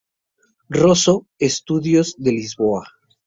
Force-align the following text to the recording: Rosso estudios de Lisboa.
Rosso 0.69 1.27
estudios 1.37 2.15
de 2.17 2.31
Lisboa. 2.31 2.87